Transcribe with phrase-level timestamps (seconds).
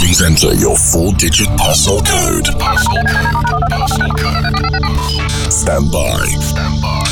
[0.00, 2.46] Please enter your four-digit parcel code.
[2.58, 3.68] Parcel code.
[3.68, 4.56] Parcel code.
[5.52, 6.24] Stand by.
[6.40, 7.04] Stand by.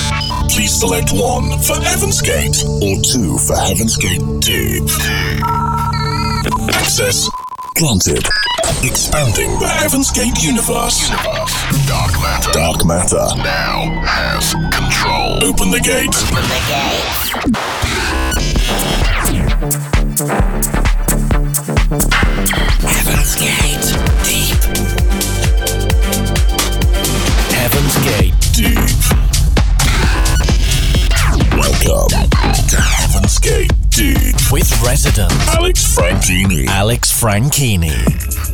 [0.49, 4.89] Please select one for Heaven's Gate or two for Heaven's Gate Deep.
[6.73, 7.29] Access
[7.77, 8.27] granted.
[8.83, 11.11] Expanding the Heaven's Gate universe.
[11.11, 11.53] Universe.
[11.87, 12.53] Dark matter.
[12.53, 13.29] Dark matter.
[13.37, 15.45] Now has control.
[15.45, 16.17] Open the gate.
[16.25, 16.61] Open the
[20.73, 20.78] gate.
[22.81, 23.83] Heaven's Gate.
[24.23, 24.59] Deep.
[27.53, 28.35] Heaven's Gate.
[28.53, 28.79] Deep.
[31.59, 32.31] Welcome
[32.69, 34.37] to Heaven's Gate Deep.
[34.53, 36.67] With resident Alex Franchini.
[36.69, 38.48] Alex Franchini.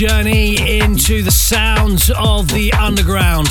[0.00, 3.48] Journey into the sounds of the underground.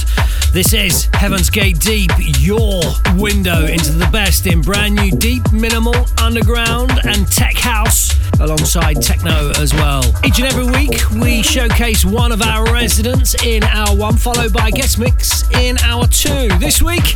[0.52, 2.82] This is Heaven's Gate Deep, your
[3.18, 9.52] window into the best in brand new deep, minimal, underground, and tech house, alongside techno
[9.60, 10.02] as well.
[10.26, 14.70] Each and every week, we showcase one of our residents in hour one, followed by
[14.70, 16.48] a guest mix in hour two.
[16.58, 17.14] This week,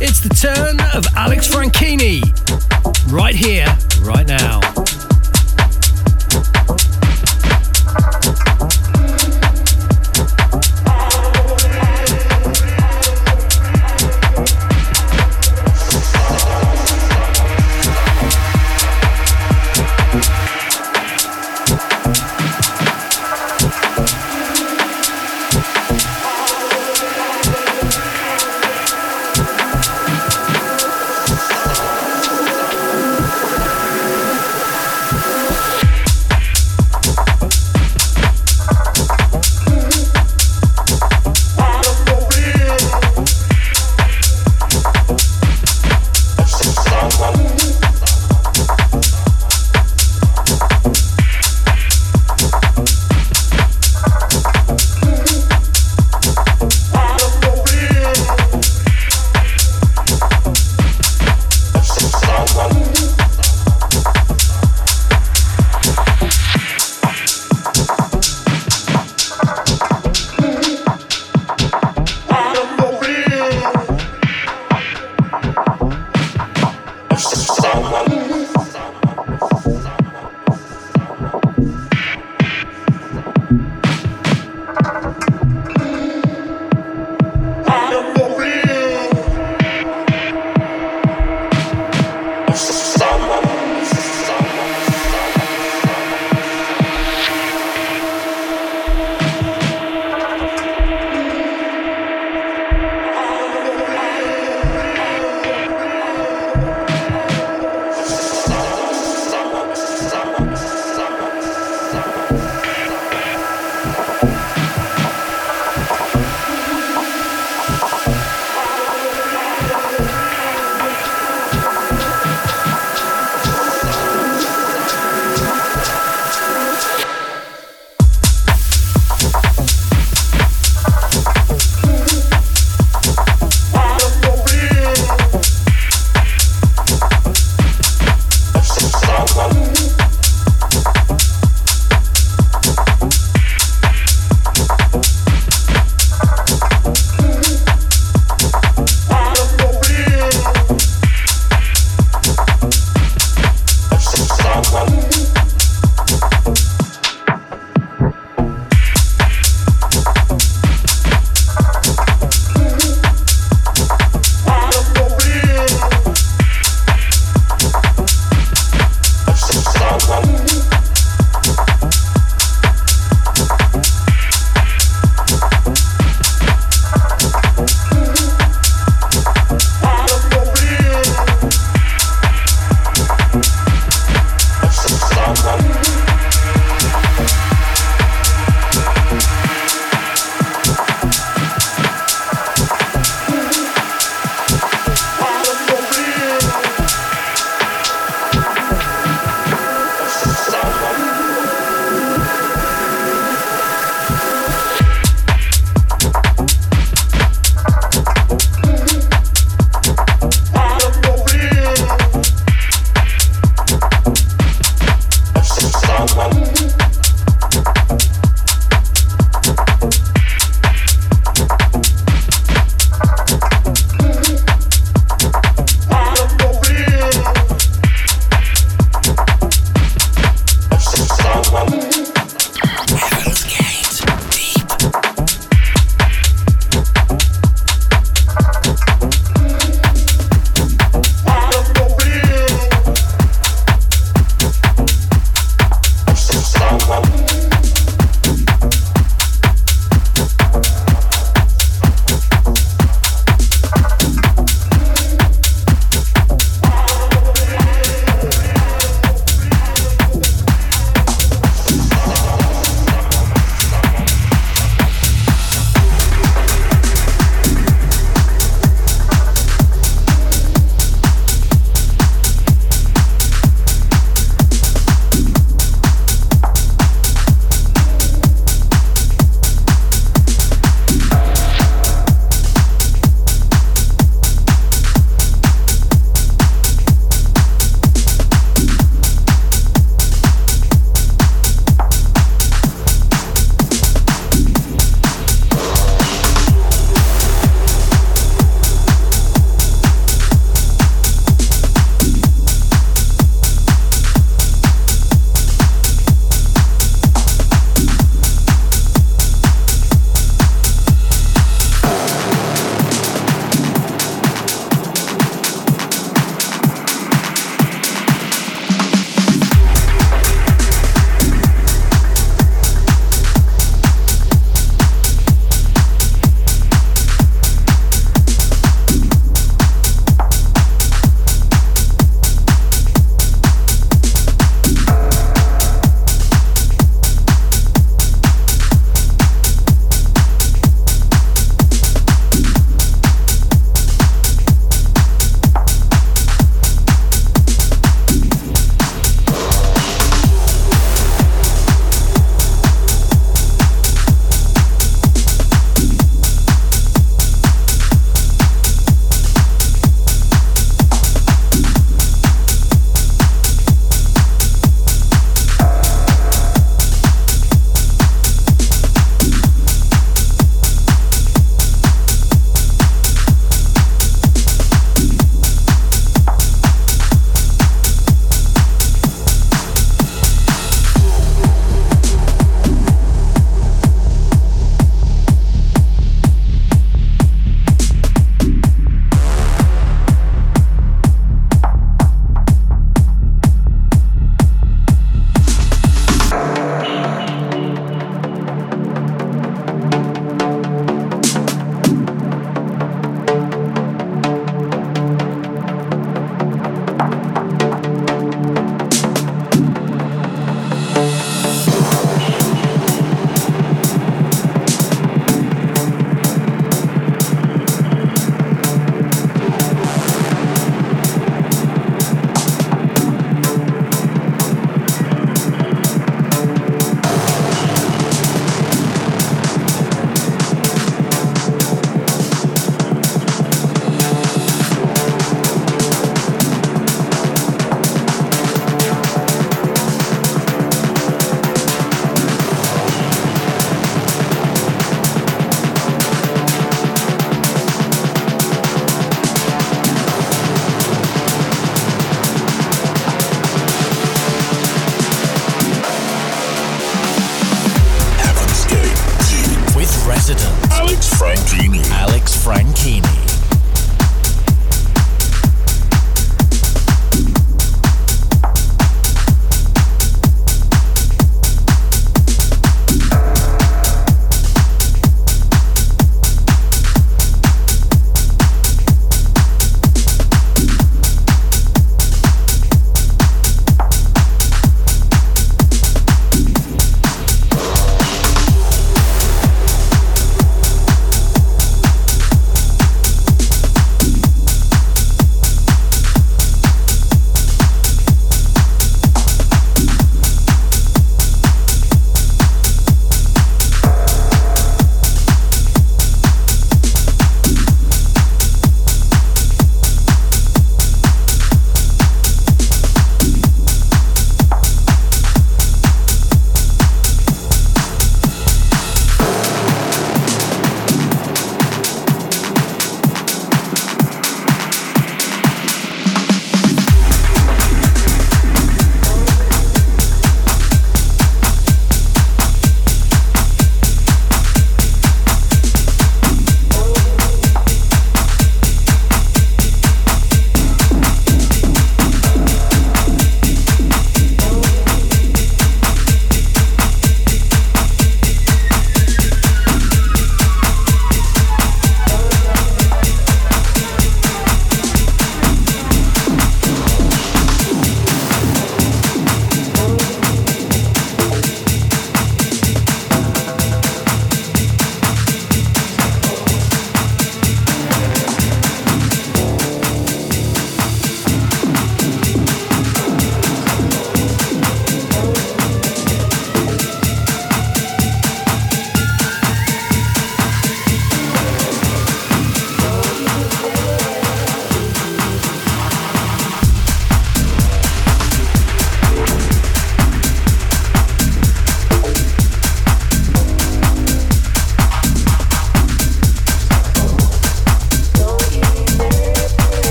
[0.00, 2.22] it's the turn of Alex Franchini,
[3.10, 3.66] right here,
[4.02, 4.60] right now.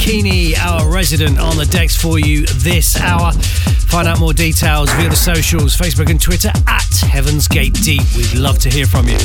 [0.00, 3.32] Franchini, our resident on the decks for you this hour.
[3.32, 8.02] Find out more details via the socials, Facebook and Twitter at Heaven's Gate Deep.
[8.16, 9.18] We'd love to hear from you.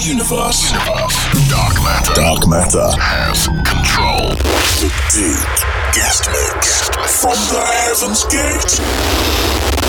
[0.00, 1.16] universe, universe.
[1.48, 2.14] Dark matter.
[2.14, 4.34] Dark matter has control.
[4.80, 5.54] The deep
[5.94, 6.88] guest mix
[7.20, 9.83] from the heavens gate.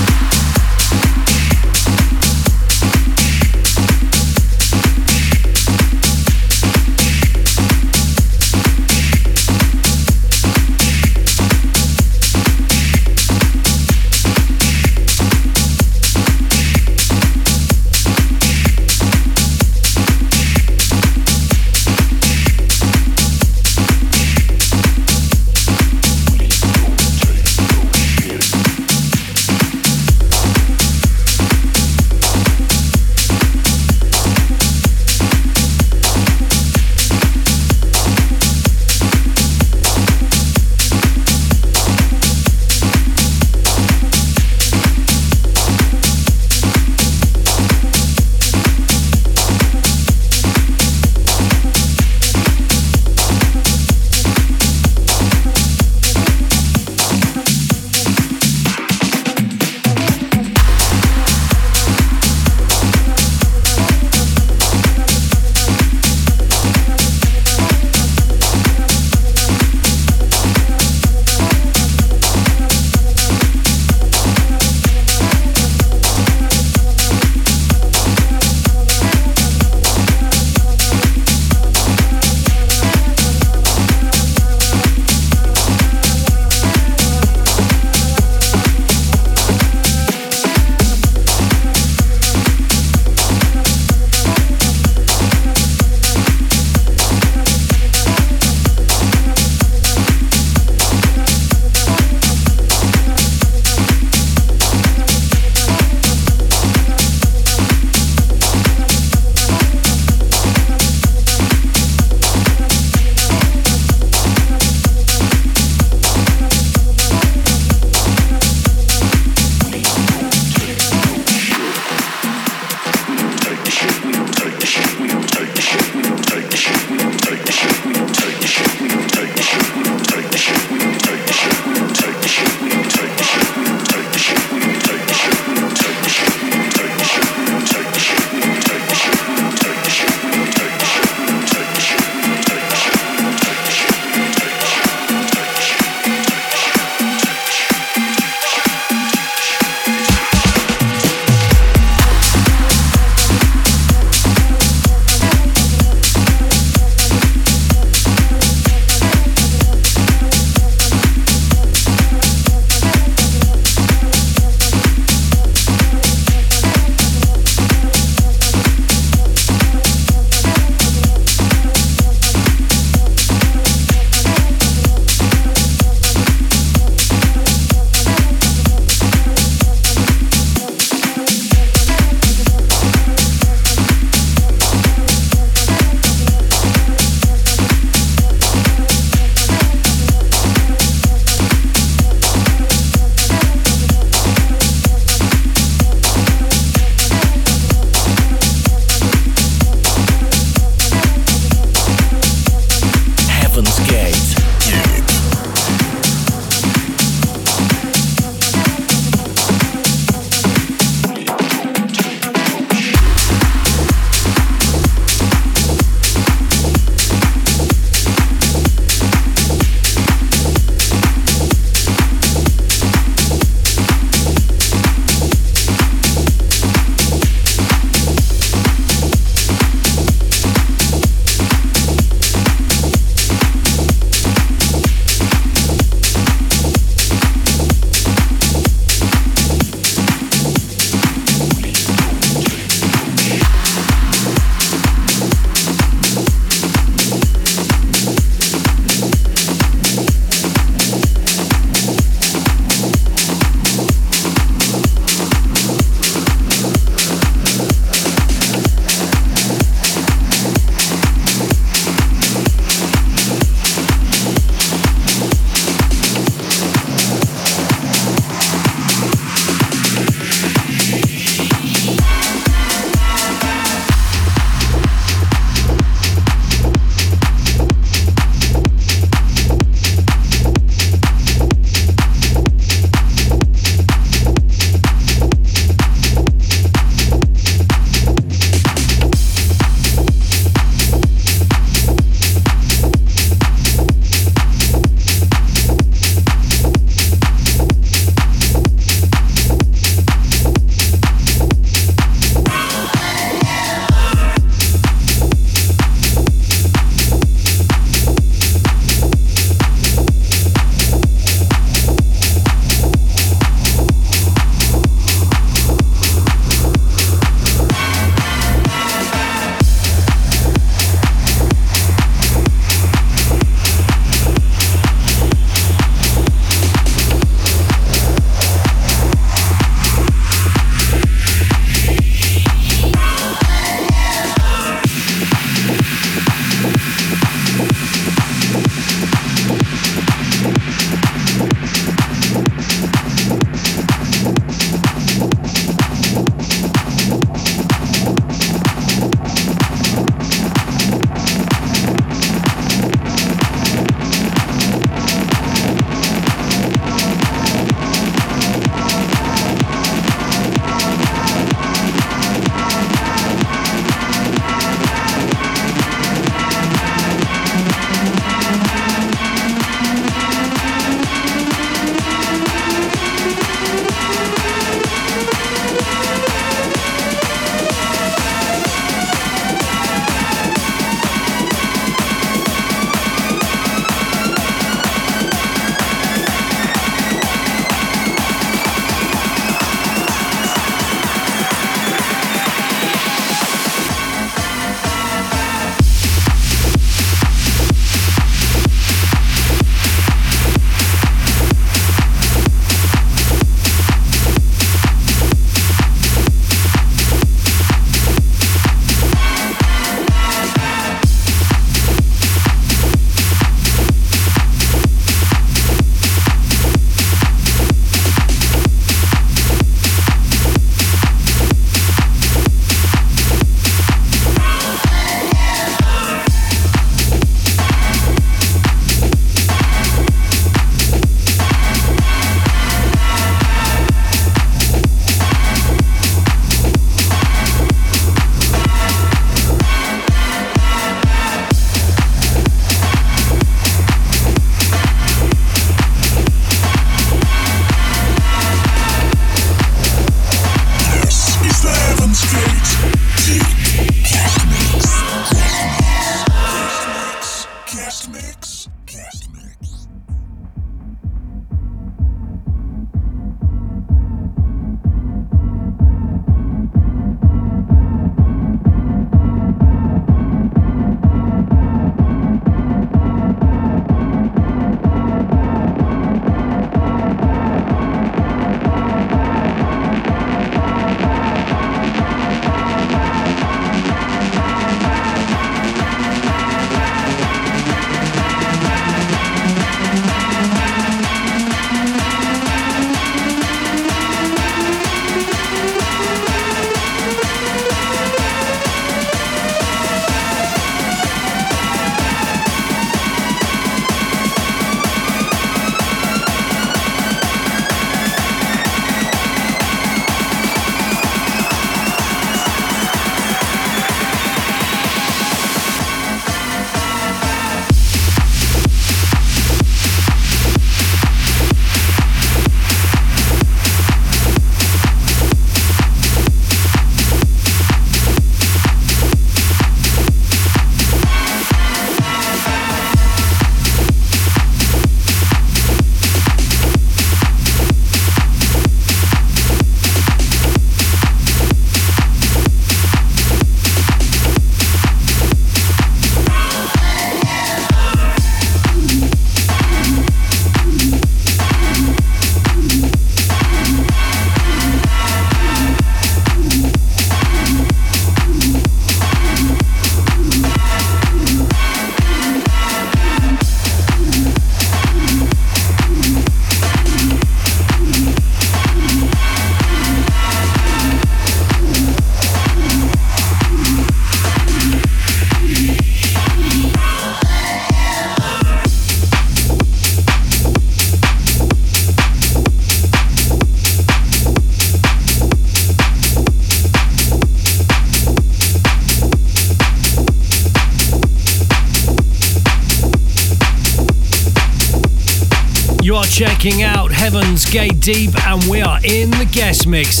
[596.44, 600.00] Checking out Heaven's Gate Deep, and we are in the guest mix.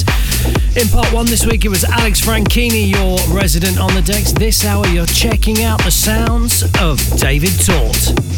[0.76, 4.30] In part one this week, it was Alex Franchini, your resident on the decks.
[4.32, 8.33] This hour, you're checking out the sounds of David Tort.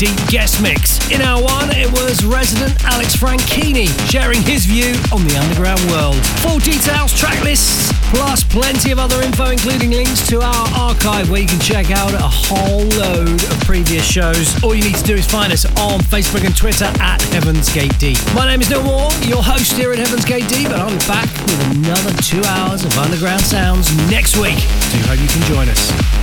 [0.00, 0.96] Deep guest mix.
[1.10, 6.16] In hour one, it was resident Alex Franchini sharing his view on the underground world.
[6.40, 11.42] Full details, track lists, plus plenty of other info, including links to our archive where
[11.42, 14.56] you can check out a whole load of previous shows.
[14.64, 17.92] All you need to do is find us on Facebook and Twitter at Heaven's Gate
[17.98, 18.16] Deep.
[18.34, 21.28] My name is Neil Moore, your host here at Heaven's Gate Deep, and be back
[21.44, 24.56] with another two hours of underground sounds next week.
[24.56, 26.19] Do hope you can join us.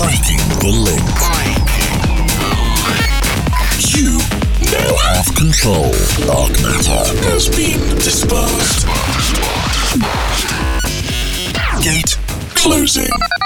[0.00, 1.00] Breaking the link.
[3.94, 4.18] You
[4.72, 5.92] now have control.
[6.26, 8.86] Dark matter has been dispersed.
[11.82, 12.16] Gate
[12.54, 13.39] closing.